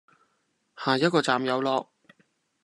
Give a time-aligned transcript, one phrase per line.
[0.75, 1.91] 下一個站有落